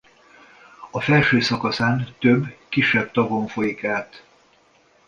A 0.91 1.01
felső 1.01 1.39
szakaszán 1.39 2.15
több 2.19 2.55
kisebb 2.69 3.11
tavon 3.11 3.47
folyik 3.47 3.83
át. 3.83 4.23